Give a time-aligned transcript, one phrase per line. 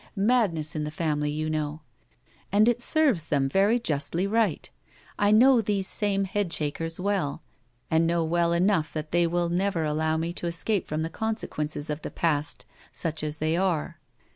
[0.15, 1.79] madness in the family, you know.'
[2.51, 4.67] And it serves them very justly right.
[5.19, 7.43] I know these same Head shakers well,
[7.91, 11.91] and know well enough that they will never allow me to escape from the consequences
[11.91, 13.99] of the past, such as they are.